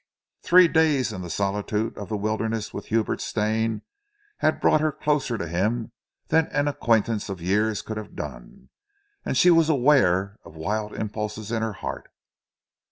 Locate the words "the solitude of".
1.21-2.09